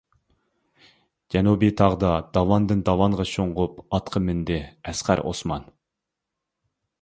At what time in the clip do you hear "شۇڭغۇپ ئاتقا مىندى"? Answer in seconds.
3.33-4.59